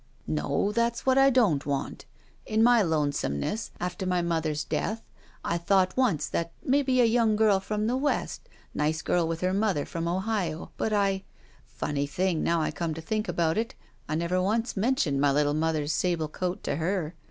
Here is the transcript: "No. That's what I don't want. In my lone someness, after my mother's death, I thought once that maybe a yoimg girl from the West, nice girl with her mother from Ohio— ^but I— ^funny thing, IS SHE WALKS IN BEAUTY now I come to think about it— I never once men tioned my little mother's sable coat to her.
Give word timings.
"No. 0.25 0.71
That's 0.71 1.05
what 1.05 1.19
I 1.19 1.29
don't 1.29 1.63
want. 1.63 2.05
In 2.47 2.63
my 2.63 2.81
lone 2.81 3.11
someness, 3.11 3.69
after 3.79 4.07
my 4.07 4.23
mother's 4.23 4.63
death, 4.63 5.03
I 5.45 5.59
thought 5.59 5.95
once 5.95 6.27
that 6.27 6.53
maybe 6.65 6.99
a 6.99 7.07
yoimg 7.07 7.35
girl 7.35 7.59
from 7.59 7.85
the 7.85 7.95
West, 7.95 8.49
nice 8.73 9.03
girl 9.03 9.27
with 9.27 9.41
her 9.41 9.53
mother 9.53 9.85
from 9.85 10.07
Ohio— 10.07 10.71
^but 10.79 10.91
I— 10.91 11.23
^funny 11.79 12.09
thing, 12.09 12.09
IS 12.09 12.09
SHE 12.09 12.09
WALKS 12.09 12.19
IN 12.19 12.25
BEAUTY 12.25 12.35
now 12.45 12.61
I 12.63 12.71
come 12.71 12.93
to 12.95 13.01
think 13.01 13.27
about 13.27 13.57
it— 13.59 13.75
I 14.09 14.15
never 14.15 14.41
once 14.41 14.75
men 14.75 14.95
tioned 14.95 15.19
my 15.19 15.31
little 15.31 15.53
mother's 15.53 15.93
sable 15.93 16.29
coat 16.29 16.63
to 16.63 16.77
her. 16.77 17.13